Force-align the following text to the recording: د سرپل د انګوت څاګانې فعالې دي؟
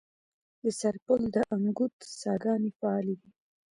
د 0.61 0.63
سرپل 0.79 1.21
د 1.35 1.37
انګوت 1.55 1.93
څاګانې 2.21 2.69
فعالې 2.79 3.15
دي؟ 3.21 3.31